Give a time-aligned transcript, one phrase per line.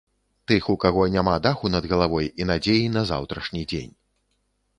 [0.51, 3.93] Тых, у каго няма даху над галавой і надзеі на заўтрашні дзень.